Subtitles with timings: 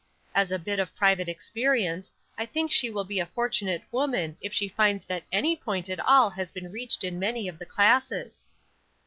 [0.33, 4.51] As a bit of private experience, I think she will be a fortunate woman if
[4.51, 8.47] she finds that any point at all has been reached in many of the classes.